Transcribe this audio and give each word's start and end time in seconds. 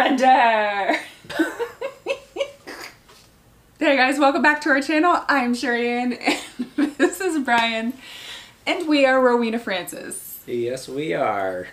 Surrender! 0.00 0.96
hey 3.78 3.96
guys, 3.96 4.18
welcome 4.18 4.40
back 4.40 4.62
to 4.62 4.70
our 4.70 4.80
channel. 4.80 5.22
I'm 5.28 5.54
Sherry 5.54 5.90
and 5.90 6.18
this 6.96 7.20
is 7.20 7.44
Brian, 7.44 7.92
and 8.66 8.88
we 8.88 9.04
are 9.04 9.20
Rowena 9.20 9.58
Francis. 9.58 10.40
Yes, 10.46 10.88
we 10.88 11.12
are. 11.12 11.68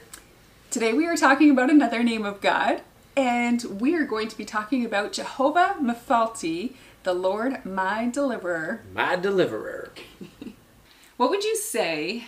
Today 0.72 0.92
we 0.92 1.06
are 1.08 1.16
talking 1.16 1.52
about 1.52 1.70
another 1.70 2.04
name 2.04 2.26
of 2.26 2.42
God, 2.42 2.82
and 3.16 3.64
we 3.80 3.96
are 3.96 4.04
going 4.04 4.28
to 4.28 4.38
be 4.38 4.44
talking 4.44 4.84
about 4.84 5.14
Jehovah 5.14 5.78
Mephalti, 5.82 6.74
the 7.04 7.14
Lord 7.14 7.64
my 7.64 8.10
deliverer. 8.10 8.82
My 8.94 9.16
deliverer. 9.16 9.94
What 11.16 11.30
would 11.30 11.46
you 11.46 11.56
say 11.56 12.26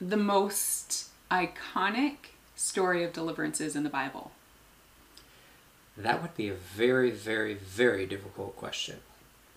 the 0.00 0.16
most 0.16 1.10
iconic 1.30 2.16
story 2.56 3.04
of 3.04 3.12
deliverance 3.12 3.60
is 3.60 3.76
in 3.76 3.84
the 3.84 3.90
Bible? 3.90 4.32
That 5.96 6.22
would 6.22 6.36
be 6.36 6.48
a 6.48 6.54
very, 6.54 7.10
very, 7.10 7.54
very 7.54 8.06
difficult 8.06 8.56
question 8.56 8.98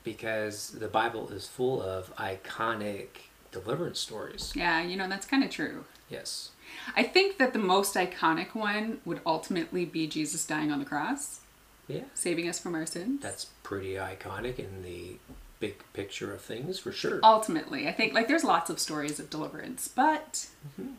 because 0.03 0.71
the 0.71 0.87
Bible 0.87 1.29
is 1.29 1.47
full 1.47 1.81
of 1.81 2.13
iconic 2.17 3.07
deliverance 3.51 3.99
stories. 3.99 4.51
Yeah, 4.55 4.81
you 4.81 4.97
know, 4.97 5.07
that's 5.07 5.25
kind 5.25 5.43
of 5.43 5.49
true. 5.49 5.85
Yes. 6.09 6.49
I 6.95 7.03
think 7.03 7.37
that 7.37 7.53
the 7.53 7.59
most 7.59 7.95
iconic 7.95 8.55
one 8.55 8.99
would 9.05 9.21
ultimately 9.25 9.85
be 9.85 10.07
Jesus 10.07 10.45
dying 10.45 10.71
on 10.71 10.79
the 10.79 10.85
cross, 10.85 11.39
Yeah. 11.87 12.03
saving 12.13 12.49
us 12.49 12.59
from 12.59 12.75
our 12.75 12.85
sins. 12.85 13.21
That's 13.21 13.45
pretty 13.63 13.93
iconic 13.93 14.59
in 14.59 14.84
the 14.84 15.18
big 15.59 15.75
picture 15.93 16.34
of 16.34 16.41
things 16.41 16.77
for 16.79 16.91
sure. 16.91 17.20
ultimately, 17.23 17.87
I 17.87 17.93
think 17.93 18.13
like 18.13 18.27
there's 18.27 18.43
lots 18.43 18.70
of 18.70 18.79
stories 18.79 19.18
of 19.20 19.29
deliverance, 19.29 19.87
but 19.87 20.47
mm-hmm. 20.77 20.93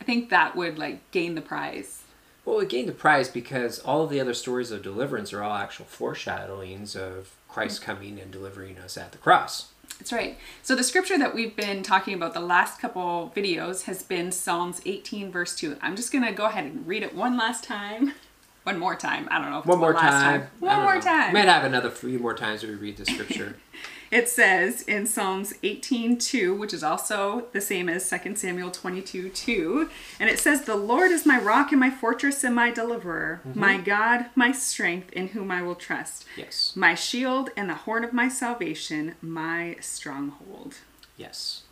I 0.00 0.04
think 0.04 0.28
that 0.28 0.54
would 0.54 0.78
like 0.78 1.10
gain 1.12 1.34
the 1.34 1.40
prize. 1.40 2.01
Well, 2.44 2.60
it 2.60 2.68
gained 2.68 2.88
the 2.88 2.92
prize 2.92 3.28
because 3.28 3.78
all 3.78 4.02
of 4.02 4.10
the 4.10 4.20
other 4.20 4.34
stories 4.34 4.70
of 4.70 4.82
deliverance 4.82 5.32
are 5.32 5.42
all 5.42 5.56
actual 5.56 5.84
foreshadowings 5.86 6.96
of 6.96 7.36
Christ 7.48 7.82
mm. 7.82 7.84
coming 7.84 8.20
and 8.20 8.32
delivering 8.32 8.78
us 8.78 8.96
at 8.96 9.12
the 9.12 9.18
cross. 9.18 9.72
That's 9.98 10.12
right. 10.12 10.36
So 10.62 10.74
the 10.74 10.82
scripture 10.82 11.18
that 11.18 11.34
we've 11.34 11.54
been 11.54 11.82
talking 11.84 12.14
about 12.14 12.34
the 12.34 12.40
last 12.40 12.80
couple 12.80 13.32
videos 13.36 13.84
has 13.84 14.02
been 14.02 14.32
Psalms 14.32 14.80
18 14.84 15.30
verse 15.30 15.54
2. 15.54 15.76
I'm 15.80 15.94
just 15.94 16.10
going 16.10 16.24
to 16.24 16.32
go 16.32 16.46
ahead 16.46 16.64
and 16.64 16.86
read 16.86 17.04
it 17.04 17.14
one 17.14 17.36
last 17.36 17.64
time. 17.64 18.12
One 18.64 18.78
more 18.78 18.94
time. 18.94 19.26
I 19.28 19.40
don't 19.40 19.50
know 19.50 19.60
One 19.62 19.80
more 19.80 19.92
last 19.92 20.22
time. 20.22 20.46
One 20.60 20.82
more 20.82 20.94
know. 20.94 21.00
time. 21.00 21.32
We 21.32 21.40
might 21.40 21.48
have 21.48 21.64
another 21.64 21.90
few 21.90 22.20
more 22.20 22.32
times 22.32 22.62
we 22.62 22.70
read 22.70 22.96
the 22.96 23.04
scripture. 23.04 23.56
It 24.12 24.28
says 24.28 24.82
in 24.82 25.06
Psalms 25.06 25.54
18:2, 25.62 26.54
which 26.54 26.74
is 26.74 26.84
also 26.84 27.46
the 27.52 27.62
same 27.62 27.88
as 27.88 28.06
2 28.06 28.36
Samuel 28.36 28.70
22:2, 28.70 29.88
and 30.20 30.28
it 30.28 30.38
says, 30.38 30.62
"The 30.62 30.76
Lord 30.76 31.10
is 31.10 31.24
my 31.24 31.40
rock 31.40 31.72
and 31.72 31.80
my 31.80 31.90
fortress 31.90 32.44
and 32.44 32.54
my 32.54 32.70
deliverer, 32.70 33.40
mm-hmm. 33.48 33.58
my 33.58 33.78
God, 33.78 34.26
my 34.34 34.52
strength, 34.52 35.10
in 35.14 35.28
whom 35.28 35.50
I 35.50 35.62
will 35.62 35.74
trust, 35.74 36.26
yes. 36.36 36.74
my 36.76 36.94
shield 36.94 37.48
and 37.56 37.70
the 37.70 37.74
horn 37.74 38.04
of 38.04 38.12
my 38.12 38.28
salvation, 38.28 39.14
my 39.22 39.76
stronghold." 39.80 40.74
Yes. 41.16 41.62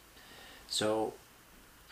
So 0.66 1.12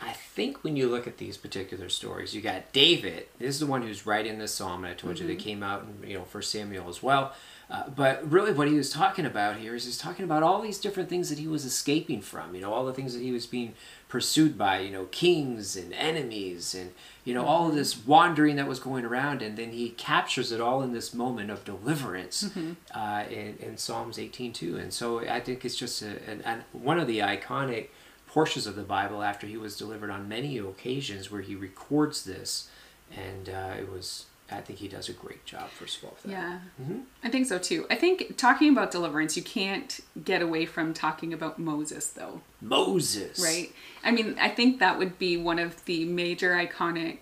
I 0.01 0.13
think 0.13 0.63
when 0.63 0.75
you 0.75 0.87
look 0.87 1.05
at 1.05 1.19
these 1.19 1.37
particular 1.37 1.89
stories, 1.89 2.33
you 2.33 2.41
got 2.41 2.71
David. 2.71 3.27
This 3.37 3.49
is 3.49 3.59
the 3.59 3.67
one 3.67 3.83
who's 3.83 4.07
writing 4.07 4.39
this 4.39 4.55
psalm, 4.55 4.83
and 4.83 4.91
I 4.91 4.95
told 4.95 5.19
you 5.19 5.27
they 5.27 5.33
mm-hmm. 5.33 5.43
came 5.43 5.61
out 5.61 5.83
in 5.83 6.09
you 6.09 6.17
know 6.17 6.23
First 6.23 6.49
Samuel 6.49 6.89
as 6.89 7.03
well. 7.03 7.33
Uh, 7.69 7.87
but 7.95 8.29
really, 8.29 8.51
what 8.51 8.67
he 8.67 8.73
was 8.73 8.89
talking 8.89 9.27
about 9.27 9.57
here 9.57 9.75
is 9.75 9.85
he's 9.85 9.97
talking 9.97 10.25
about 10.25 10.41
all 10.41 10.59
these 10.59 10.79
different 10.79 11.07
things 11.07 11.29
that 11.29 11.37
he 11.37 11.47
was 11.47 11.65
escaping 11.65 12.19
from. 12.19 12.55
You 12.55 12.61
know, 12.61 12.73
all 12.73 12.83
the 12.83 12.93
things 12.93 13.13
that 13.13 13.21
he 13.21 13.31
was 13.31 13.45
being 13.45 13.75
pursued 14.07 14.57
by. 14.57 14.79
You 14.79 14.91
know, 14.91 15.05
kings 15.05 15.75
and 15.75 15.93
enemies, 15.93 16.73
and 16.73 16.91
you 17.23 17.35
know 17.35 17.45
all 17.45 17.69
of 17.69 17.75
this 17.75 18.05
wandering 18.07 18.55
that 18.55 18.67
was 18.67 18.79
going 18.79 19.05
around, 19.05 19.43
and 19.43 19.55
then 19.55 19.71
he 19.71 19.91
captures 19.91 20.51
it 20.51 20.59
all 20.59 20.81
in 20.81 20.93
this 20.93 21.13
moment 21.13 21.51
of 21.51 21.63
deliverance 21.63 22.49
uh, 22.95 23.23
in, 23.29 23.57
in 23.59 23.77
Psalms 23.77 24.17
18:2. 24.17 24.79
And 24.79 24.91
so 24.91 25.19
I 25.19 25.39
think 25.39 25.63
it's 25.63 25.75
just 25.75 26.01
a, 26.01 26.17
an, 26.27 26.41
an, 26.45 26.63
one 26.71 26.99
of 26.99 27.05
the 27.05 27.19
iconic 27.19 27.89
portions 28.25 28.65
of 28.65 28.75
the 28.75 28.83
Bible 28.83 29.21
after 29.21 29.45
he 29.45 29.57
was 29.57 29.77
delivered 29.77 30.09
on 30.09 30.27
many 30.27 30.57
occasions 30.57 31.29
where 31.29 31.41
he 31.41 31.55
records 31.55 32.23
this, 32.25 32.67
and 33.15 33.47
uh, 33.47 33.73
it 33.77 33.91
was. 33.91 34.25
I 34.51 34.61
think 34.61 34.79
he 34.79 34.87
does 34.87 35.09
a 35.09 35.13
great 35.13 35.45
job. 35.45 35.69
First 35.69 35.97
of 35.99 36.05
all. 36.05 36.17
Yeah. 36.25 36.59
Mm-hmm. 36.81 36.99
I 37.23 37.29
think 37.29 37.45
so 37.47 37.57
too. 37.59 37.85
I 37.89 37.95
think 37.95 38.35
talking 38.37 38.71
about 38.71 38.91
deliverance, 38.91 39.37
you 39.37 39.43
can't 39.43 39.99
get 40.23 40.41
away 40.41 40.65
from 40.65 40.93
talking 40.93 41.33
about 41.33 41.59
Moses 41.59 42.07
though, 42.09 42.41
Moses, 42.61 43.39
right? 43.43 43.71
I 44.03 44.11
mean, 44.11 44.35
I 44.39 44.49
think 44.49 44.79
that 44.79 44.97
would 44.97 45.19
be 45.19 45.37
one 45.37 45.59
of 45.59 45.83
the 45.85 46.05
major 46.05 46.51
iconic 46.53 47.19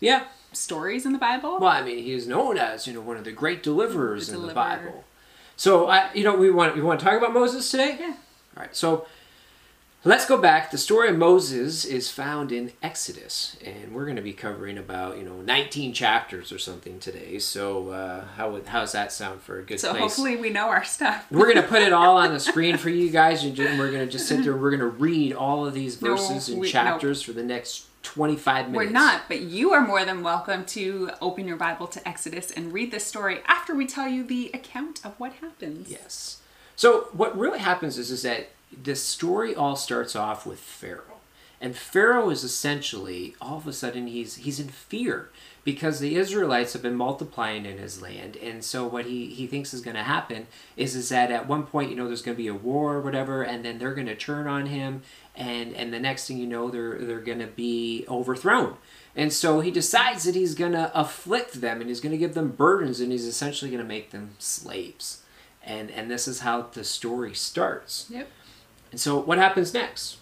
Yeah. 0.00 0.24
stories 0.52 1.06
in 1.06 1.12
the 1.12 1.18
Bible. 1.18 1.58
Well, 1.60 1.70
I 1.70 1.82
mean, 1.82 2.02
he 2.02 2.12
is 2.12 2.26
known 2.26 2.58
as 2.58 2.86
you 2.86 2.92
know 2.94 3.00
one 3.00 3.16
of 3.16 3.24
the 3.24 3.32
great 3.32 3.62
deliverers 3.62 4.28
The 4.28 4.36
in 4.40 4.46
the. 4.46 4.54
Bible. 4.54 5.04
So 5.56 5.88
I, 5.88 6.12
you 6.14 6.24
know, 6.24 6.34
we 6.36 6.50
want 6.50 6.74
we 6.74 6.82
want 6.82 6.98
to 7.00 7.06
talk 7.06 7.16
about 7.16 7.32
Moses 7.34 7.70
today. 7.70 7.96
Yeah. 8.00 8.14
All 8.56 8.62
right. 8.64 8.74
So 8.74 9.06
let's 10.04 10.24
go 10.26 10.38
back. 10.38 10.70
The 10.70 10.78
story 10.78 11.08
of 11.10 11.16
Moses 11.16 11.84
is 11.84 12.10
found 12.10 12.52
in 12.52 12.72
Exodus, 12.82 13.56
and 13.64 13.92
we're 13.92 14.04
going 14.04 14.16
to 14.16 14.22
be 14.22 14.32
covering 14.32 14.78
about 14.78 15.18
you 15.18 15.24
know 15.24 15.40
19 15.42 15.92
chapters 15.92 16.52
or 16.52 16.58
something 16.58 16.98
today. 16.98 17.38
So 17.38 17.90
uh, 17.90 18.24
how 18.36 18.50
would 18.50 18.66
how's 18.66 18.92
that 18.92 19.12
sound 19.12 19.40
for 19.42 19.58
a 19.58 19.62
good 19.62 19.80
So 19.80 19.90
place? 19.90 20.00
hopefully 20.02 20.36
we 20.36 20.50
know 20.50 20.68
our 20.68 20.84
stuff. 20.84 21.26
We're 21.30 21.52
gonna 21.52 21.66
put 21.66 21.82
it 21.82 21.92
all 21.92 22.16
on 22.16 22.32
the 22.32 22.40
screen 22.50 22.76
for 22.76 22.90
you 22.90 23.10
guys, 23.10 23.44
and 23.44 23.56
we're 23.58 23.90
gonna 23.92 24.06
just 24.06 24.26
sit 24.28 24.42
there. 24.42 24.52
and 24.52 24.62
We're 24.62 24.70
gonna 24.72 24.86
read 24.86 25.32
all 25.32 25.66
of 25.66 25.74
these 25.74 26.00
No, 26.00 26.10
verses 26.16 26.48
and 26.48 26.60
we- 26.60 26.66
no. 26.68 26.72
chapters 26.72 27.22
for 27.22 27.32
the 27.32 27.42
next 27.42 27.86
twenty-five 28.02 28.70
minutes. 28.70 28.86
We're 28.86 28.90
not, 28.92 29.22
but 29.28 29.40
you 29.40 29.72
are 29.72 29.86
more 29.86 30.04
than 30.04 30.22
welcome 30.22 30.64
to 30.66 31.10
open 31.20 31.46
your 31.46 31.56
Bible 31.58 31.86
to 31.88 32.08
Exodus 32.08 32.50
and 32.50 32.72
read 32.72 32.90
this 32.90 33.04
story 33.04 33.40
after 33.46 33.74
we 33.74 33.86
tell 33.86 34.08
you 34.08 34.24
the 34.24 34.50
account 34.54 35.04
of 35.04 35.12
what 35.20 35.34
happens. 35.34 35.90
Yes. 35.90 36.38
So 36.76 37.08
what 37.12 37.36
really 37.38 37.58
happens 37.58 37.98
is 37.98 38.10
is 38.10 38.22
that 38.22 38.48
this 38.76 39.02
story 39.02 39.54
all 39.54 39.76
starts 39.76 40.14
off 40.14 40.46
with 40.46 40.60
Pharaoh, 40.60 41.20
and 41.60 41.76
Pharaoh 41.76 42.30
is 42.30 42.44
essentially 42.44 43.34
all 43.40 43.58
of 43.58 43.66
a 43.66 43.72
sudden 43.72 44.06
he's 44.06 44.36
he's 44.36 44.60
in 44.60 44.68
fear 44.68 45.30
because 45.62 46.00
the 46.00 46.16
Israelites 46.16 46.72
have 46.72 46.82
been 46.82 46.94
multiplying 46.94 47.66
in 47.66 47.78
his 47.78 48.00
land, 48.00 48.36
and 48.36 48.64
so 48.64 48.86
what 48.86 49.06
he 49.06 49.26
he 49.26 49.46
thinks 49.46 49.74
is 49.74 49.80
going 49.80 49.96
to 49.96 50.02
happen 50.02 50.46
is 50.76 50.94
is 50.94 51.08
that 51.10 51.30
at 51.30 51.48
one 51.48 51.64
point 51.64 51.90
you 51.90 51.96
know 51.96 52.06
there's 52.06 52.22
going 52.22 52.36
to 52.36 52.42
be 52.42 52.48
a 52.48 52.54
war 52.54 52.94
or 52.94 53.00
whatever, 53.00 53.42
and 53.42 53.64
then 53.64 53.78
they're 53.78 53.94
going 53.94 54.06
to 54.06 54.16
turn 54.16 54.46
on 54.46 54.66
him, 54.66 55.02
and 55.36 55.74
and 55.74 55.92
the 55.92 56.00
next 56.00 56.26
thing 56.26 56.38
you 56.38 56.46
know 56.46 56.70
they're 56.70 56.98
they're 56.98 57.20
going 57.20 57.40
to 57.40 57.46
be 57.46 58.04
overthrown. 58.08 58.76
And 59.16 59.32
so 59.32 59.60
he 59.60 59.70
decides 59.70 60.24
that 60.24 60.34
he's 60.34 60.54
going 60.54 60.72
to 60.72 60.90
afflict 60.98 61.60
them 61.60 61.80
and 61.80 61.88
he's 61.88 62.00
going 62.00 62.12
to 62.12 62.18
give 62.18 62.34
them 62.34 62.50
burdens 62.50 63.00
and 63.00 63.10
he's 63.10 63.26
essentially 63.26 63.70
going 63.70 63.82
to 63.82 63.88
make 63.88 64.10
them 64.10 64.30
slaves. 64.38 65.22
And 65.62 65.90
and 65.90 66.10
this 66.10 66.26
is 66.26 66.40
how 66.40 66.62
the 66.72 66.84
story 66.84 67.34
starts. 67.34 68.06
Yep. 68.08 68.28
And 68.90 69.00
so 69.00 69.18
what 69.18 69.38
happens 69.38 69.72
next? 69.74 70.16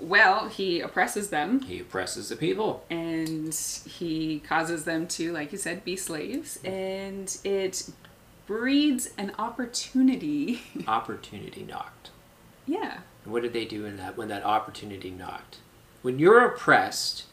Well, 0.00 0.48
he 0.48 0.80
oppresses 0.80 1.30
them 1.30 1.60
He 1.62 1.80
oppresses 1.80 2.28
the 2.28 2.36
people. 2.36 2.84
and 2.88 3.52
he 3.54 4.38
causes 4.40 4.84
them 4.84 5.08
to, 5.08 5.32
like 5.32 5.50
you 5.50 5.58
said, 5.58 5.84
be 5.84 5.96
slaves, 5.96 6.58
and 6.64 7.36
it 7.42 7.90
breeds 8.46 9.10
an 9.18 9.32
opportunity. 9.38 10.60
Opportunity 10.86 11.62
knocked. 11.64 12.10
yeah. 12.66 12.98
And 13.24 13.32
what 13.32 13.42
did 13.42 13.52
they 13.52 13.64
do 13.64 13.84
in 13.84 13.96
that 13.96 14.16
when 14.16 14.28
that 14.28 14.44
opportunity 14.44 15.10
knocked? 15.10 15.58
When 16.02 16.18
you're 16.20 16.44
oppressed, 16.44 17.24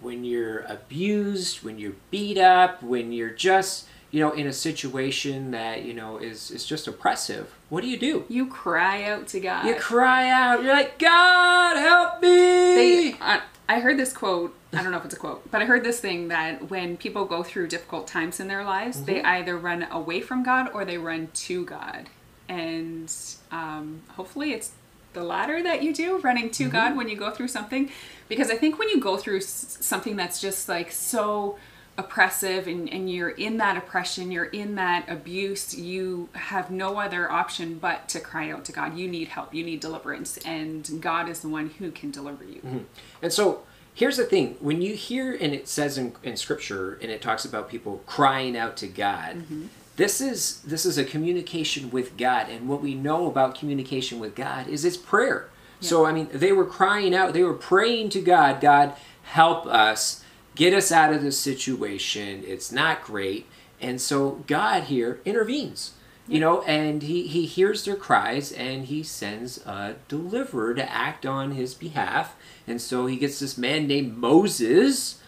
when 0.00 0.22
you're 0.24 0.60
abused, 0.60 1.62
when 1.64 1.78
you're 1.78 1.94
beat 2.10 2.36
up, 2.38 2.82
when 2.82 3.12
you're 3.12 3.30
just, 3.30 3.86
you 4.10 4.20
know, 4.20 4.32
in 4.32 4.46
a 4.46 4.52
situation 4.52 5.52
that, 5.52 5.84
you 5.84 5.94
know, 5.94 6.18
is 6.18 6.50
is 6.50 6.64
just 6.64 6.88
oppressive, 6.88 7.54
what 7.68 7.82
do 7.82 7.88
you 7.88 7.98
do? 7.98 8.24
You 8.28 8.46
cry 8.46 9.04
out 9.04 9.28
to 9.28 9.40
God. 9.40 9.66
You 9.66 9.74
cry 9.76 10.28
out. 10.28 10.62
You're 10.62 10.74
like, 10.74 10.98
God, 10.98 11.76
help 11.76 12.20
me. 12.20 12.28
they 12.28 13.16
uh, 13.20 13.40
I 13.68 13.78
heard 13.78 13.96
this 13.96 14.12
quote. 14.12 14.54
I 14.72 14.82
don't 14.82 14.90
know 14.90 14.98
if 14.98 15.04
it's 15.04 15.14
a 15.14 15.18
quote, 15.18 15.48
but 15.50 15.62
I 15.62 15.64
heard 15.64 15.84
this 15.84 16.00
thing 16.00 16.28
that 16.28 16.70
when 16.70 16.96
people 16.96 17.24
go 17.24 17.42
through 17.42 17.68
difficult 17.68 18.06
times 18.08 18.40
in 18.40 18.48
their 18.48 18.64
lives, 18.64 19.02
they 19.02 19.22
either 19.22 19.56
run 19.56 19.86
away 19.90 20.20
from 20.20 20.42
God 20.42 20.70
or 20.74 20.84
they 20.84 20.98
run 20.98 21.28
to 21.32 21.64
God. 21.64 22.08
And 22.48 23.12
um, 23.52 24.02
hopefully, 24.10 24.52
it's 24.52 24.72
the 25.12 25.22
latter 25.22 25.62
that 25.62 25.82
you 25.82 25.94
do, 25.94 26.18
running 26.18 26.50
to 26.50 26.68
God 26.68 26.96
when 26.96 27.08
you 27.08 27.16
go 27.16 27.30
through 27.30 27.48
something. 27.48 27.90
Because 28.28 28.50
I 28.50 28.56
think 28.56 28.78
when 28.78 28.88
you 28.88 29.00
go 29.00 29.16
through 29.16 29.40
something 29.40 30.16
that's 30.16 30.40
just 30.40 30.68
like 30.68 30.90
so 30.90 31.56
oppressive 32.00 32.66
and, 32.66 32.88
and 32.88 33.10
you're 33.10 33.30
in 33.30 33.58
that 33.58 33.76
oppression, 33.76 34.32
you're 34.32 34.46
in 34.46 34.74
that 34.74 35.08
abuse, 35.08 35.76
you 35.78 36.28
have 36.32 36.70
no 36.70 36.98
other 36.98 37.30
option 37.30 37.78
but 37.78 38.08
to 38.08 38.18
cry 38.18 38.50
out 38.50 38.64
to 38.64 38.72
God. 38.72 38.96
You 38.96 39.06
need 39.06 39.28
help, 39.28 39.54
you 39.54 39.62
need 39.62 39.80
deliverance, 39.80 40.38
and 40.38 41.00
God 41.00 41.28
is 41.28 41.40
the 41.40 41.48
one 41.48 41.70
who 41.78 41.90
can 41.90 42.10
deliver 42.10 42.44
you. 42.44 42.86
And 43.22 43.32
so 43.32 43.62
here's 43.94 44.16
the 44.16 44.24
thing 44.24 44.56
when 44.60 44.82
you 44.82 44.94
hear, 44.94 45.32
and 45.32 45.52
it 45.52 45.68
says 45.68 45.98
in, 45.98 46.14
in 46.22 46.36
scripture, 46.36 46.98
and 47.02 47.10
it 47.10 47.22
talks 47.22 47.44
about 47.44 47.68
people 47.68 48.02
crying 48.06 48.56
out 48.56 48.76
to 48.78 48.86
God. 48.86 49.36
Mm-hmm. 49.36 49.66
This 49.96 50.20
is 50.22 50.62
this 50.62 50.86
is 50.86 50.96
a 50.96 51.04
communication 51.04 51.90
with 51.90 52.16
God, 52.16 52.48
and 52.48 52.68
what 52.68 52.80
we 52.80 52.94
know 52.94 53.26
about 53.26 53.54
communication 53.54 54.18
with 54.18 54.34
God 54.34 54.66
is 54.66 54.84
it's 54.84 54.96
prayer. 54.96 55.50
So 55.82 56.06
I 56.06 56.12
mean, 56.12 56.28
they 56.32 56.52
were 56.52 56.64
crying 56.64 57.14
out, 57.14 57.32
they 57.32 57.42
were 57.42 57.54
praying 57.54 58.10
to 58.10 58.20
God, 58.20 58.60
God, 58.60 58.94
help 59.22 59.66
us 59.66 60.24
get 60.54 60.74
us 60.74 60.92
out 60.92 61.12
of 61.12 61.22
this 61.22 61.38
situation. 61.38 62.42
It's 62.46 62.72
not 62.72 63.02
great. 63.02 63.46
And 63.80 64.00
so 64.00 64.42
God 64.46 64.84
here 64.84 65.20
intervenes, 65.24 65.92
you 66.28 66.38
know, 66.38 66.62
and 66.62 67.02
he, 67.02 67.26
he 67.26 67.46
hears 67.46 67.84
their 67.84 67.96
cries 67.96 68.52
and 68.52 68.86
he 68.86 69.02
sends 69.02 69.58
a 69.66 69.96
deliverer 70.08 70.74
to 70.74 70.90
act 70.90 71.24
on 71.24 71.52
his 71.52 71.74
behalf. 71.74 72.36
And 72.66 72.80
so 72.80 73.06
he 73.06 73.16
gets 73.16 73.40
this 73.40 73.56
man 73.56 73.86
named 73.86 74.16
Moses 74.16 75.20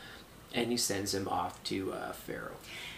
and 0.54 0.70
he 0.70 0.76
sends 0.76 1.14
him 1.14 1.28
off 1.28 1.62
to 1.64 1.92
uh, 1.92 2.12
Pharaoh. 2.12 2.56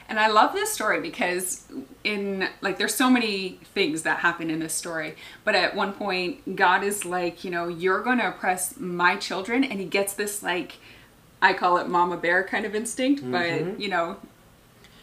And 0.09 0.21
I 0.21 0.29
love 0.29 0.53
this 0.53 0.71
story 0.71 1.01
because 1.01 1.67
in 2.03 2.49
like 2.61 2.77
there's 2.77 2.95
so 2.95 3.09
many 3.09 3.61
things 3.75 4.03
that 4.03 4.19
happen 4.19 4.51
in 4.51 4.59
this 4.59 4.75
story. 4.75 5.17
But 5.45 5.55
at 5.55 5.75
one 5.75 5.93
point 5.93 6.57
God 6.57 6.85
is 6.85 7.05
like, 7.05 7.43
you 7.43 7.51
know, 7.51 7.69
you're 7.69 8.03
going 8.03 8.19
to 8.19 8.29
oppress 8.29 8.79
my 8.79 9.17
children 9.17 9.65
and 9.65 9.81
he 9.81 9.87
gets 9.87 10.13
this 10.13 10.43
like 10.43 10.75
I 11.49 11.53
call 11.53 11.77
it 11.79 11.87
mama 11.89 12.17
bear 12.17 12.43
kind 12.45 12.65
of 12.67 12.75
instinct, 12.75 13.23
Mm-hmm. 13.23 13.33
but 13.71 13.81
you 13.81 13.89
know, 13.89 14.17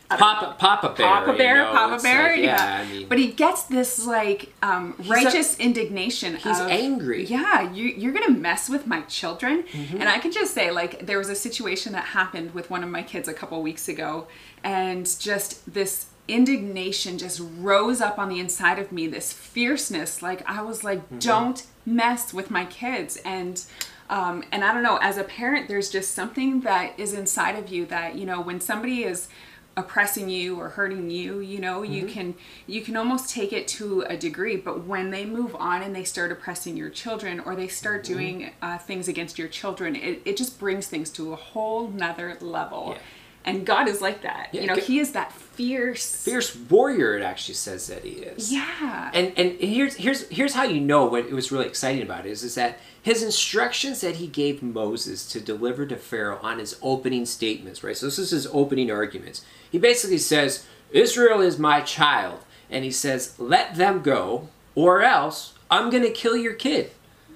Papa, 0.10 0.56
Papa 0.60 0.94
Bear. 0.98 1.08
Papa 1.08 1.32
you 1.32 1.38
Bear, 1.38 1.56
know, 1.64 1.72
Papa 1.72 2.04
Bear, 2.04 2.32
like, 2.36 2.42
yeah. 2.44 2.84
I 2.86 2.92
mean, 2.92 3.08
but 3.08 3.18
he 3.18 3.28
gets 3.32 3.64
this 3.64 4.06
like 4.06 4.52
um, 4.62 4.94
righteous 5.08 5.58
indignation. 5.58 6.36
he's 6.36 6.60
of, 6.60 6.68
angry. 6.68 7.24
Yeah, 7.26 7.72
you, 7.72 7.86
you're 7.86 8.12
gonna 8.12 8.38
mess 8.48 8.68
with 8.68 8.86
my 8.88 9.02
children, 9.18 9.64
Mm-hmm. 9.64 9.98
and 10.02 10.10
I 10.10 10.18
can 10.20 10.32
just 10.34 10.54
say 10.54 10.70
like 10.72 11.06
there 11.06 11.18
was 11.18 11.30
a 11.30 11.36
situation 11.48 11.94
that 11.94 12.06
happened 12.20 12.54
with 12.54 12.70
one 12.70 12.84
of 12.84 12.90
my 12.90 13.04
kids 13.04 13.30
a 13.30 13.34
couple 13.34 13.62
weeks 13.62 13.88
ago, 13.88 14.28
and 14.66 15.06
just 15.20 15.74
this 15.74 16.08
indignation 16.28 17.18
just 17.18 17.42
rose 17.60 18.02
up 18.02 18.20
on 18.20 18.28
the 18.30 18.40
inside 18.40 18.80
of 18.80 18.92
me. 18.92 19.08
This 19.08 19.32
fierceness, 19.32 20.22
like 20.22 20.42
I 20.50 20.62
was 20.62 20.84
like, 20.84 21.00
Mm-hmm. 21.06 21.20
don't 21.20 21.66
mess 21.86 22.34
with 22.34 22.52
my 22.52 22.66
kids, 22.66 23.16
and. 23.24 23.64
Um, 24.12 24.44
and 24.52 24.64
I 24.64 24.74
don't 24.74 24.84
know, 24.84 24.98
as 24.98 25.18
a 25.18 25.24
parent, 25.24 25.70
there's 25.70 25.90
just 25.90 26.14
something 26.14 26.62
that 26.62 27.00
is 27.00 27.14
inside 27.14 27.58
of 27.58 27.70
you 27.70 27.86
that, 27.88 28.16
you 28.16 28.26
know, 28.26 28.42
when 28.42 28.60
somebody 28.60 29.04
is 29.06 29.30
oppressing 29.78 30.30
you 30.30 30.60
or 30.60 30.68
hurting 30.68 31.10
you 31.10 31.40
you 31.40 31.58
know 31.58 31.82
you 31.82 32.06
can 32.06 32.36
you 32.68 32.82
can 32.82 32.98
almost 32.98 33.30
take 33.30 33.54
it 33.54 33.70
to 33.70 34.02
a 34.02 34.18
degree. 34.18 34.58
But 34.58 34.86
when 34.86 35.12
they 35.12 35.26
move 35.26 35.56
on 35.56 35.82
and 35.82 35.96
they 35.96 36.04
start 36.04 36.30
oppressing 36.30 36.76
your 36.76 36.90
children 36.90 37.40
or 37.40 37.56
they 37.56 37.70
start 37.70 38.04
doing 38.04 38.52
uh, 38.62 38.78
things 38.80 39.08
against 39.08 39.40
your 39.40 39.48
children 39.48 39.96
it, 39.96 40.22
it 40.26 40.36
just 40.36 40.60
brings 40.60 40.88
things 40.88 41.10
to 41.12 41.32
a 41.32 41.38
whole 41.38 41.88
nother 41.88 42.38
level. 42.42 42.96
Yeah. 42.96 43.02
And 43.46 43.66
god 43.66 43.88
is 43.88 44.02
like 44.02 44.22
that 44.22 44.50
Yeah, 44.52 44.62
you 44.62 44.68
know 44.68 44.76
he 44.76 45.00
is 45.00 45.12
that 45.14 45.32
fierce 45.34 46.24
Fierce 46.24 46.56
warrior, 46.56 47.18
it 47.18 47.24
actually 47.24 47.56
says 47.56 47.88
that 47.88 48.04
he 48.04 48.12
is. 48.12 48.52
yeah 48.52 49.12
And 49.14 49.34
and 49.38 49.60
here's 49.60 49.96
here's 49.96 50.28
here's 50.30 50.54
how 50.54 50.64
you 50.64 50.80
know 50.80 51.06
what 51.06 51.26
it 51.26 51.34
was 51.34 51.52
really 51.52 51.68
exciting 51.68 52.02
about 52.02 52.26
it 52.26 52.32
is 52.32 52.44
is 52.44 52.56
that 52.56 52.80
his 53.04 53.24
instructions 53.24 54.02
that 54.02 54.18
he 54.18 54.28
gave 54.28 54.62
Moses 54.62 55.28
to 55.30 55.40
deliver 55.42 55.86
to 55.88 55.96
Pharaoh 55.96 56.40
on 56.44 56.60
his 56.60 56.78
opening 56.84 57.26
statements, 57.26 57.84
right? 57.84 57.98
So 57.98 58.06
this 58.06 58.20
is 58.20 58.30
his 58.30 58.46
opening 58.48 58.92
arguments. 58.92 59.44
He 59.72 59.80
basically 59.80 60.20
says, 60.20 60.68
Israel 60.92 61.42
is 61.42 61.58
my 61.58 61.82
child, 61.82 62.42
and 62.70 62.84
he 62.86 62.92
says, 62.92 63.34
let 63.40 63.74
them 63.76 64.04
go, 64.04 64.50
or 64.76 65.02
else 65.02 65.54
I'm 65.72 65.90
gonna 65.90 66.12
kill 66.12 66.38
your 66.38 66.54
kid. 66.54 66.92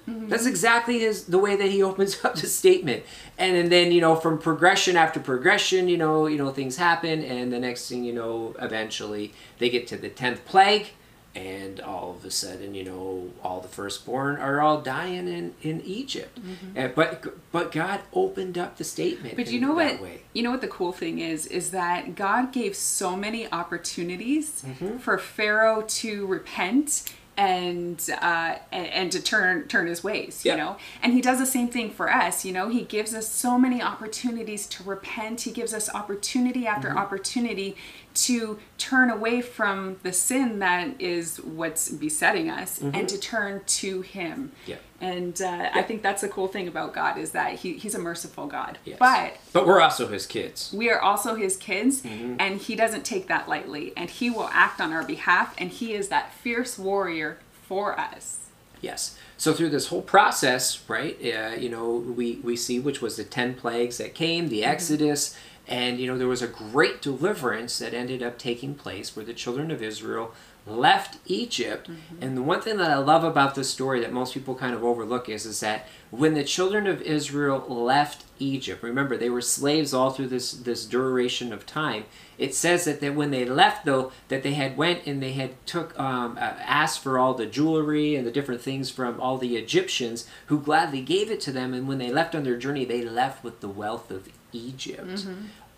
That's 0.06 0.46
exactly 0.46 1.00
his 1.00 1.24
the 1.24 1.38
way 1.38 1.56
that 1.56 1.70
he 1.70 1.82
opens 1.90 2.24
up 2.24 2.36
the 2.36 2.46
statement. 2.46 3.02
And, 3.38 3.56
and 3.56 3.72
then, 3.72 3.92
you 3.92 4.00
know, 4.00 4.14
from 4.16 4.38
progression 4.38 4.96
after 4.96 5.18
progression, 5.20 5.88
you 5.88 5.96
know, 5.98 6.26
you 6.26 6.38
know, 6.38 6.50
things 6.50 6.76
happen 6.76 7.22
and 7.22 7.52
the 7.52 7.58
next 7.58 7.88
thing 7.88 8.04
you 8.04 8.12
know, 8.12 8.54
eventually 8.60 9.32
they 9.58 9.68
get 9.68 9.86
to 9.88 9.96
the 9.96 10.08
tenth 10.08 10.44
plague 10.44 10.88
and 11.34 11.80
all 11.80 12.12
of 12.16 12.24
a 12.24 12.30
sudden, 12.30 12.74
you 12.74 12.82
know, 12.82 13.30
all 13.44 13.60
the 13.60 13.68
firstborn 13.68 14.36
are 14.38 14.62
all 14.62 14.80
dying 14.80 15.28
in, 15.28 15.54
in 15.60 15.82
Egypt. 15.82 16.38
Uh, 16.74 16.88
but 16.88 17.26
but 17.52 17.72
God 17.72 18.00
opened 18.14 18.56
up 18.56 18.78
the 18.78 18.84
statement. 18.84 19.36
But 19.36 19.48
you 19.50 19.60
know 19.60 19.74
what? 19.74 20.00
way. 20.00 20.22
You 20.32 20.44
know 20.44 20.50
what 20.50 20.62
the 20.62 20.68
cool 20.68 20.92
thing 20.92 21.18
is 21.18 21.44
is 21.46 21.72
that 21.72 22.14
God 22.14 22.52
gave 22.52 22.74
so 22.74 23.16
many 23.16 23.50
opportunities 23.52 24.62
Mm-hmm. 24.66 24.98
for 24.98 25.18
Pharaoh 25.18 25.82
to 25.82 26.26
repent 26.26 27.12
and 27.36 28.02
uh, 28.22 28.56
and, 28.72 28.86
and 28.86 29.12
to 29.12 29.20
turn 29.22 29.68
turn 29.68 29.86
his 29.86 30.02
ways. 30.02 30.44
You 30.44 30.52
Yeah. 30.52 30.56
know, 30.56 30.76
and 31.02 31.12
He 31.12 31.20
does 31.20 31.38
the 31.38 31.46
same 31.46 31.68
thing 31.68 31.90
for 31.90 32.10
us. 32.12 32.44
You 32.44 32.52
know, 32.52 32.68
He 32.68 32.82
gives 32.82 33.14
us 33.14 33.28
so 33.28 33.58
many 33.58 33.82
opportunities 33.82 34.66
to 34.68 34.82
repent. 34.84 35.42
He 35.42 35.50
gives 35.50 35.72
us 35.74 35.92
opportunity 35.94 36.66
after 36.66 36.88
Mm-hmm. 36.88 36.98
opportunity 36.98 37.76
to 38.14 38.58
turn 38.78 39.10
away 39.10 39.42
from 39.42 39.96
the 40.02 40.12
sin 40.12 40.58
that 40.60 40.98
is 41.00 41.36
what's 41.42 41.90
besetting 41.90 42.48
us 42.48 42.80
and 42.80 43.08
to 43.08 43.18
turn 43.18 43.62
to 43.66 44.00
Him. 44.02 44.52
Mm-hmm. 44.62 44.70
Yeah. 44.70 44.76
And 45.00 45.40
uh, 45.42 45.68
I 45.74 45.82
think 45.82 46.02
that's 46.02 46.22
the 46.22 46.28
cool 46.28 46.48
thing 46.48 46.68
about 46.68 46.94
God 46.94 47.18
is 47.18 47.32
that 47.32 47.54
he, 47.54 47.74
He's 47.74 47.94
a 47.94 47.98
merciful 47.98 48.46
God. 48.46 48.78
Yes. 48.84 48.98
But 48.98 49.36
but 49.52 49.66
we're 49.66 49.80
also 49.80 50.08
his 50.08 50.26
kids. 50.26 50.72
we 50.74 50.88
are 50.90 51.00
also 51.00 51.34
his 51.34 51.56
kids 51.56 52.02
Mm-hmm. 52.02 52.36
and 52.40 52.60
he 52.60 52.74
doesn't 52.76 53.04
take 53.04 53.26
that 53.28 53.48
lightly 53.48 53.92
and 53.96 54.08
he 54.08 54.30
will 54.30 54.48
act 54.52 54.80
on 54.80 54.92
our 54.92 55.04
behalf 55.04 55.54
and 55.58 55.70
he 55.70 55.92
is 55.94 56.08
that 56.08 56.32
fierce 56.32 56.78
warrior 56.78 57.38
for 57.68 57.98
us 57.98 58.38
Yes. 58.82 59.18
So 59.38 59.52
through 59.54 59.70
this 59.70 59.88
whole 59.88 60.02
process, 60.02 60.82
right? 60.88 61.16
Uh, 61.22 61.56
you 61.58 61.68
know, 61.70 61.90
we 61.96 62.36
we 62.44 62.56
see 62.56 62.78
which 62.78 63.00
was 63.02 63.16
the 63.16 63.24
ten 63.24 63.54
plagues 63.54 63.96
that 63.98 64.14
came, 64.14 64.48
the 64.48 64.64
Exodus, 64.64 65.36
and 65.66 65.98
you 65.98 66.06
know 66.06 66.16
there 66.18 66.28
was 66.28 66.42
a 66.42 66.46
great 66.46 67.00
deliverance 67.02 67.78
that 67.78 67.94
ended 67.94 68.22
up 68.22 68.38
taking 68.38 68.74
place 68.74 69.16
where 69.16 69.24
the 69.24 69.32
children 69.34 69.70
of 69.70 69.82
Israel 69.82 70.32
left 70.66 71.18
Egypt. 71.26 71.88
And 72.20 72.36
the 72.36 72.42
one 72.42 72.60
thing 72.60 72.76
that 72.78 72.90
I 72.90 72.96
love 72.98 73.22
about 73.22 73.54
this 73.54 73.70
story 73.70 74.00
that 74.00 74.12
most 74.12 74.34
people 74.34 74.54
kind 74.54 74.74
of 74.74 74.82
overlook 74.82 75.28
is 75.28 75.46
is 75.46 75.60
that 75.60 75.86
when 76.10 76.34
the 76.34 76.44
children 76.44 76.86
of 76.86 77.00
Israel 77.02 77.64
left 77.68 78.24
Egypt, 78.38 78.82
remember 78.82 79.16
they 79.16 79.30
were 79.30 79.40
slaves 79.40 79.94
all 79.94 80.10
through 80.10 80.26
this 80.28 80.52
this 80.52 80.84
duration 80.84 81.52
of 81.52 81.66
time. 81.66 82.04
It 82.36 82.54
says 82.54 82.84
that, 82.84 83.00
that 83.00 83.14
when 83.14 83.30
they 83.30 83.44
left 83.44 83.84
though 83.84 84.12
that 84.28 84.42
they 84.42 84.54
had 84.54 84.76
went 84.76 85.06
and 85.06 85.22
they 85.22 85.32
had 85.32 85.64
took 85.66 85.98
um, 85.98 86.36
uh, 86.36 86.54
asked 86.60 87.00
for 87.02 87.18
all 87.18 87.34
the 87.34 87.46
jewelry 87.46 88.16
and 88.16 88.26
the 88.26 88.32
different 88.32 88.60
things 88.60 88.90
from 88.90 89.20
all 89.20 89.38
the 89.38 89.56
Egyptians 89.56 90.28
who 90.46 90.60
gladly 90.60 91.00
gave 91.00 91.30
it 91.30 91.40
to 91.42 91.52
them. 91.52 91.74
And 91.74 91.86
when 91.86 91.98
they 91.98 92.10
left 92.10 92.34
on 92.34 92.42
their 92.42 92.56
journey, 92.56 92.84
they 92.84 93.04
left 93.04 93.44
with 93.44 93.60
the 93.60 93.68
wealth 93.68 94.10
of 94.10 94.28
Egypt 94.52 95.26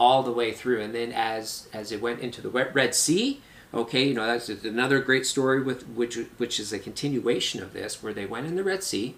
all 0.01 0.23
the 0.23 0.33
way 0.33 0.53
through. 0.53 0.81
And 0.81 0.95
then 0.95 1.13
as 1.13 1.69
as 1.73 1.93
it 1.93 2.01
went 2.01 2.21
into 2.21 2.41
the 2.41 2.49
Red 2.49 2.95
Sea, 2.95 3.41
okay, 3.73 4.09
you 4.09 4.15
know 4.15 4.27
that's 4.27 4.49
another 4.49 5.01
great 5.01 5.27
story 5.27 5.63
with 5.63 5.89
which 5.89 6.17
which 6.39 6.59
is 6.61 6.73
a 6.73 6.79
continuation 6.79 7.63
of 7.63 7.73
this, 7.73 8.03
where 8.03 8.13
they 8.13 8.27
went 8.27 8.47
in 8.47 8.57
the 8.57 8.65
Red 8.65 8.83
Sea. 8.83 9.15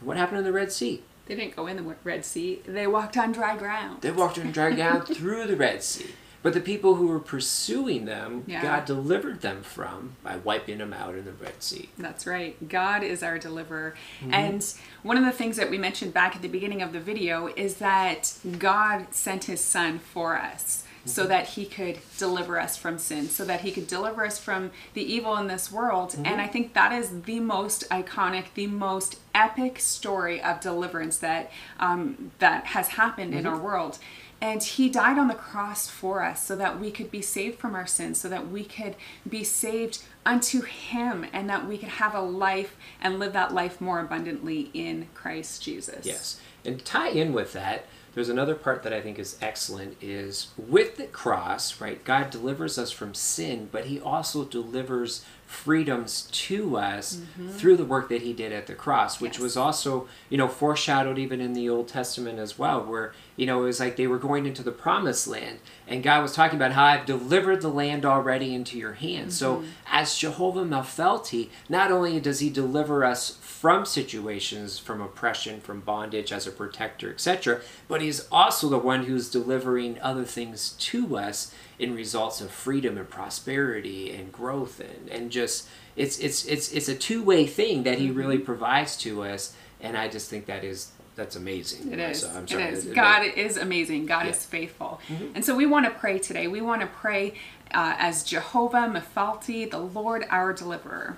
What 0.00 0.16
happened 0.16 0.38
in 0.38 0.44
the 0.44 0.52
Red 0.52 0.72
Sea? 0.72 1.02
they 1.26 1.34
didn't 1.34 1.56
go 1.56 1.66
in 1.66 1.76
the 1.76 1.96
red 2.04 2.24
sea 2.24 2.62
they 2.66 2.86
walked 2.86 3.16
on 3.16 3.32
dry 3.32 3.56
ground 3.56 4.00
They 4.00 4.10
walked 4.10 4.38
on 4.38 4.52
dry 4.52 4.72
ground 4.72 5.06
through 5.16 5.46
the 5.46 5.56
Red 5.56 5.82
Sea. 5.82 6.10
But 6.42 6.54
the 6.54 6.60
people 6.60 6.94
who 6.94 7.08
were 7.08 7.18
pursuing 7.18 8.04
them, 8.04 8.44
Yeah. 8.46 8.62
God 8.62 8.84
delivered 8.84 9.40
them 9.40 9.64
from 9.64 10.14
by 10.22 10.36
wiping 10.36 10.78
them 10.78 10.92
out 10.92 11.16
in 11.16 11.24
the 11.24 11.32
Red 11.32 11.60
Sea. 11.60 11.88
That's 11.98 12.24
right. 12.24 12.68
God 12.68 13.02
is 13.02 13.24
our 13.24 13.36
deliverer. 13.36 13.96
Mm-hmm. 14.20 14.32
And 14.34 14.74
one 15.02 15.16
of 15.16 15.24
the 15.24 15.32
things 15.32 15.56
that 15.56 15.70
we 15.70 15.78
mentioned 15.78 16.14
back 16.14 16.36
at 16.36 16.42
the 16.42 16.48
beginning 16.48 16.82
of 16.82 16.92
the 16.92 17.00
video 17.00 17.48
is 17.56 17.78
that 17.78 18.32
God 18.60 19.12
sent 19.12 19.44
his 19.44 19.60
son 19.60 19.98
for 19.98 20.38
us 20.38 20.84
so 21.06 21.22
Mm-hmm. 21.22 21.28
that 21.30 21.46
he 21.48 21.64
could 21.64 21.98
deliver 22.18 22.60
us 22.60 22.76
from 22.76 22.98
sin, 22.98 23.28
so 23.28 23.44
that 23.44 23.60
he 23.62 23.70
could 23.72 23.86
deliver 23.86 24.26
us 24.26 24.38
from 24.38 24.70
the 24.94 25.02
evil 25.02 25.36
in 25.38 25.46
this 25.46 25.72
world. 25.72 26.10
Mm-hmm. 26.10 26.26
And 26.26 26.40
I 26.40 26.46
think 26.46 26.74
that 26.74 26.92
is 26.92 27.22
the 27.22 27.40
most 27.40 27.88
iconic, 27.90 28.46
the 28.54 28.66
most 28.66 29.18
epic 29.34 29.78
story 29.80 30.42
of 30.42 30.60
deliverance 30.60 31.16
that 31.18 31.50
um, 31.80 32.32
that 32.40 32.66
has 32.66 32.88
happened 32.88 33.32
in 33.34 33.44
Mm-hmm. 33.44 33.54
our 33.54 33.60
world. 33.60 33.98
And 34.38 34.62
he 34.62 34.90
died 34.90 35.18
on 35.18 35.28
the 35.28 35.34
cross 35.34 35.88
for 35.88 36.22
us 36.22 36.44
so 36.44 36.56
that 36.56 36.78
we 36.78 36.90
could 36.90 37.10
be 37.10 37.22
saved 37.22 37.58
from 37.58 37.74
our 37.74 37.86
sins, 37.86 38.20
so 38.20 38.28
that 38.28 38.48
we 38.50 38.64
could 38.64 38.94
be 39.26 39.42
saved 39.44 40.02
unto 40.26 40.60
him, 40.60 41.24
and 41.32 41.48
that 41.48 41.66
we 41.66 41.78
could 41.78 41.88
have 41.88 42.14
a 42.14 42.20
life 42.20 42.76
and 43.00 43.18
live 43.18 43.32
that 43.32 43.54
life 43.54 43.80
more 43.80 43.98
abundantly 44.00 44.70
in 44.74 45.08
Christ 45.14 45.62
Jesus. 45.62 46.04
Yes. 46.04 46.38
And 46.66 46.84
tie 46.84 47.08
in 47.08 47.32
with 47.32 47.54
that, 47.54 47.86
there's 48.16 48.30
another 48.30 48.54
part 48.54 48.82
that 48.82 48.94
I 48.94 49.02
think 49.02 49.18
is 49.18 49.36
excellent 49.42 49.98
is 50.00 50.48
with 50.56 50.96
the 50.96 51.04
cross, 51.04 51.82
right? 51.82 52.02
God 52.02 52.30
delivers 52.30 52.78
us 52.78 52.90
from 52.90 53.12
sin, 53.12 53.68
but 53.70 53.84
he 53.84 54.00
also 54.00 54.42
delivers 54.42 55.22
freedoms 55.46 56.26
to 56.32 56.78
us 56.78 57.16
mm-hmm. 57.16 57.50
through 57.50 57.76
the 57.76 57.84
work 57.84 58.08
that 58.08 58.22
he 58.22 58.32
did 58.32 58.52
at 58.52 58.66
the 58.68 58.74
cross, 58.74 59.20
which 59.20 59.34
Yes. 59.34 59.42
was 59.42 59.56
also, 59.58 60.08
you 60.30 60.38
know, 60.38 60.48
foreshadowed 60.48 61.18
even 61.18 61.42
in 61.42 61.52
the 61.52 61.68
Old 61.68 61.88
Testament 61.88 62.38
as 62.38 62.58
well, 62.58 62.82
where, 62.82 63.12
you 63.36 63.46
know, 63.46 63.62
it 63.62 63.66
was 63.66 63.80
like 63.80 63.96
they 63.96 64.06
were 64.06 64.18
going 64.18 64.46
into 64.46 64.62
the 64.62 64.72
promised 64.72 65.28
land 65.28 65.58
and 65.86 66.02
God 66.02 66.22
was 66.22 66.34
talking 66.34 66.56
about 66.56 66.72
how 66.72 66.84
I've 66.84 67.06
delivered 67.06 67.60
the 67.60 67.68
land 67.68 68.04
already 68.04 68.54
into 68.54 68.78
your 68.78 68.94
hands. 68.94 69.36
So 69.36 69.56
mm-hmm. 69.56 69.66
as 69.90 70.16
Jehovah 70.16 70.64
Mephalti, 70.64 71.50
not 71.68 71.92
only 71.92 72.18
does 72.18 72.40
he 72.40 72.50
deliver 72.50 73.04
us 73.04 73.36
from 73.42 73.84
situations, 73.84 74.78
from 74.78 75.00
oppression, 75.00 75.60
from 75.60 75.80
bondage 75.80 76.32
as 76.32 76.46
a 76.46 76.50
protector, 76.50 77.10
etc., 77.10 77.60
but 77.88 78.00
he's 78.00 78.26
also 78.32 78.68
the 78.68 78.78
one 78.78 79.04
who's 79.04 79.30
delivering 79.30 80.00
other 80.00 80.24
things 80.24 80.70
to 80.78 81.16
us 81.16 81.54
in 81.78 81.94
results 81.94 82.40
of 82.40 82.50
freedom 82.50 82.96
and 82.96 83.08
prosperity 83.08 84.12
and 84.12 84.32
growth 84.32 84.80
and, 84.80 85.08
and 85.10 85.30
just 85.30 85.68
it's 85.94 86.18
it's 86.18 86.44
it's 86.46 86.72
it's 86.72 86.88
a 86.88 86.94
two-way 86.94 87.46
thing 87.46 87.82
that 87.82 87.98
he 87.98 88.10
really 88.10 88.36
mm-hmm. 88.36 88.46
provides 88.46 88.96
to 88.96 89.22
us 89.22 89.54
and 89.80 89.96
I 89.96 90.08
just 90.08 90.30
think 90.30 90.46
that 90.46 90.64
is 90.64 90.92
that's 91.16 91.34
amazing. 91.36 91.92
It 91.92 91.98
is. 91.98 92.20
So 92.20 92.30
I'm 92.30 92.44
it 92.44 92.50
sorry. 92.50 92.62
is. 92.64 92.86
It- 92.86 92.94
God 92.94 93.24
it- 93.24 93.36
is 93.36 93.56
amazing. 93.56 94.06
God 94.06 94.26
Yeah. 94.26 94.32
is 94.32 94.44
faithful. 94.44 95.00
Mm-hmm. 95.08 95.26
And 95.34 95.44
so 95.44 95.54
we 95.56 95.66
want 95.66 95.86
to 95.86 95.90
pray 95.90 96.18
today. 96.18 96.46
We 96.46 96.60
want 96.60 96.82
to 96.82 96.86
pray 96.86 97.34
uh, 97.74 97.96
as 97.98 98.22
Jehovah 98.22 98.86
Mephalti, 98.88 99.68
the 99.70 99.78
Lord 99.78 100.24
our 100.30 100.52
deliverer. 100.52 101.16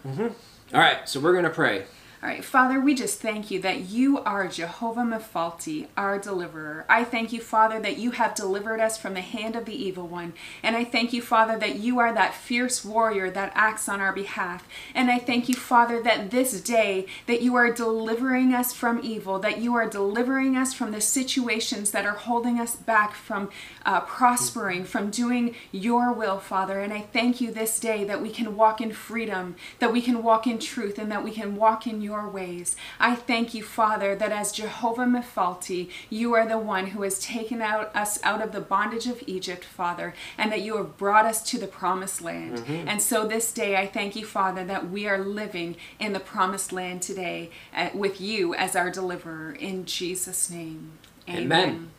All 0.73 0.81
right, 0.81 1.07
so 1.09 1.21
we're 1.21 1.35
gonna 1.35 1.51
pray. 1.51 1.85
All 2.21 2.29
right, 2.29 2.45
Father, 2.45 2.81
we 2.81 2.97
just 2.97 3.21
thank 3.21 3.49
you 3.49 3.63
that 3.63 3.91
you 3.91 4.19
are 4.19 4.49
Jehovah 4.49 5.03
Mephalti, 5.03 5.87
our 5.97 6.19
deliverer. 6.19 6.85
I 6.89 7.05
thank 7.05 7.33
you, 7.33 7.41
Father, 7.41 7.79
that 7.79 7.97
you 7.97 8.11
have 8.11 8.35
delivered 8.35 8.81
us 8.81 8.99
from 8.99 9.15
the 9.15 9.21
hand 9.21 9.55
of 9.55 9.67
the 9.67 9.85
evil 9.85 10.09
one. 10.09 10.33
And 10.61 10.75
I 10.75 10.83
thank 10.83 11.13
you, 11.13 11.23
Father, 11.23 11.57
that 11.61 11.77
you 11.77 12.01
are 12.01 12.13
that 12.13 12.35
fierce 12.35 12.85
warrior 12.85 13.31
that 13.31 13.53
acts 13.55 13.89
on 13.89 14.01
our 14.01 14.13
behalf. 14.13 14.67
And 14.97 15.13
I 15.13 15.21
thank 15.21 15.49
you, 15.49 15.55
Father, 15.55 16.03
that 16.03 16.33
this 16.33 16.61
day 16.61 17.07
that 17.29 17.41
you 17.41 17.55
are 17.55 17.73
delivering 17.73 18.53
us 18.53 18.73
from 18.73 18.99
evil, 19.05 19.39
that 19.39 19.61
you 19.61 19.77
are 19.77 19.89
delivering 19.89 20.57
us 20.57 20.75
from 20.75 20.91
the 20.91 21.01
situations 21.01 21.93
that 21.93 22.05
are 22.05 22.17
holding 22.17 22.59
us 22.59 22.75
back 22.75 23.15
from 23.15 23.49
uh, 23.87 24.01
prospering, 24.01 24.85
from 24.85 25.11
doing 25.11 25.55
your 25.71 26.13
will, 26.13 26.41
Father. 26.41 26.81
And 26.81 26.93
I 26.93 27.03
thank 27.03 27.41
you 27.41 27.53
this 27.53 27.79
day 27.79 28.03
that 28.03 28.21
we 28.21 28.31
can 28.31 28.57
walk 28.57 28.81
in 28.81 28.93
freedom, 28.93 29.55
that 29.79 29.93
we 29.93 30.03
can 30.03 30.25
walk 30.25 30.49
in 30.49 30.59
truth, 30.59 30.99
and 30.99 31.13
that 31.13 31.23
we 31.23 31.31
can 31.31 31.55
walk 31.55 31.87
in 31.87 32.08
ways. 32.29 32.77
I 32.99 33.15
thank 33.15 33.55
you, 33.55 33.63
Father, 33.63 34.15
that 34.17 34.33
as 34.33 34.53
Jehovah 34.53 35.05
Mephalti, 35.05 35.91
you 36.09 36.35
are 36.35 36.47
the 36.47 36.59
one 36.59 36.89
who 36.89 37.03
has 37.03 37.19
taken 37.19 37.61
out 37.61 37.95
us 37.95 38.19
out 38.23 38.43
of 38.43 38.53
the 38.53 38.61
bondage 38.61 39.07
of 39.07 39.23
Egypt, 39.27 39.65
Father, 39.65 40.15
and 40.37 40.51
that 40.53 40.63
you 40.63 40.77
have 40.77 40.97
brought 40.97 41.27
us 41.27 41.43
to 41.51 41.59
the 41.59 41.67
promised 41.67 42.21
land. 42.23 42.65
And 42.89 43.03
so 43.03 43.27
this 43.27 43.53
day, 43.53 43.77
I 43.77 43.87
thank 43.87 44.17
you, 44.17 44.25
Father, 44.25 44.65
that 44.65 44.91
we 44.91 45.07
are 45.07 45.19
living 45.19 45.77
in 45.99 46.13
the 46.13 46.21
promised 46.21 46.73
land 46.73 47.03
today 47.03 47.51
uh, 47.77 47.91
with 47.95 48.21
you 48.21 48.55
as 48.55 48.75
our 48.77 48.91
deliverer. 48.91 49.53
In 49.53 49.85
Jesus' 49.85 50.51
name, 50.51 50.93
Amen. 51.29 51.91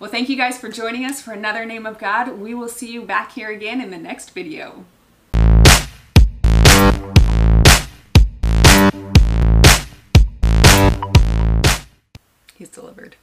Well, 0.00 0.10
thank 0.10 0.28
you 0.28 0.36
guys 0.36 0.58
for 0.58 0.68
joining 0.68 1.04
us 1.04 1.22
for 1.22 1.32
another 1.32 1.64
Name 1.64 1.86
of 1.86 1.98
God. 1.98 2.38
We 2.38 2.54
will 2.54 2.68
see 2.68 2.90
you 2.90 3.02
back 3.02 3.32
here 3.32 3.50
again 3.50 3.80
in 3.80 3.90
the 3.90 3.98
next 3.98 4.30
video. 4.30 4.84
he's 12.62 12.68
delivered. 12.68 13.16